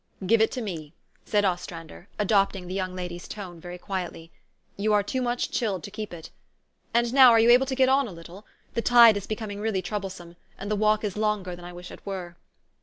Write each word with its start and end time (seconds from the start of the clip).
"Give 0.25 0.41
it 0.41 0.49
to 0.53 0.63
me," 0.63 0.93
said 1.25 1.45
Ostrander, 1.45 2.07
adopting 2.17 2.65
the 2.65 2.73
young 2.73 2.95
lady's 2.95 3.27
tone 3.27 3.59
very 3.61 3.77
quietly. 3.77 4.31
"You 4.75 4.93
are 4.93 5.03
too 5.03 5.21
much 5.21 5.51
chilled 5.51 5.83
to 5.83 5.91
keep 5.91 6.11
it. 6.11 6.31
And 6.91 7.13
now 7.13 7.29
are 7.29 7.39
you 7.39 7.51
able 7.51 7.67
to 7.67 7.75
get 7.75 7.87
on 7.87 8.07
a 8.07 8.11
little? 8.11 8.43
The 8.73 8.81
tide 8.81 9.15
is 9.15 9.27
becoming 9.27 9.59
really 9.59 9.83
trouble 9.83 10.09
some; 10.09 10.37
and 10.57 10.71
the 10.71 10.75
walk 10.75 11.03
is 11.03 11.17
longer 11.17 11.55
than 11.55 11.65
I 11.65 11.71
wish 11.73 11.91
it 11.91 12.03
were." 12.03 12.35